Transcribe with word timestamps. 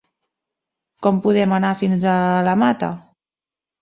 Com 1.07 1.21
podem 1.27 1.53
anar 1.59 1.71
fins 1.85 2.07
a 2.15 2.19
la 2.49 2.59
Mata? 2.63 2.91